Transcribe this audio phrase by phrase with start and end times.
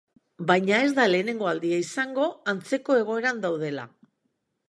[0.51, 3.87] Baina, ez da lehen aldia izango antzeko egoeran daudela.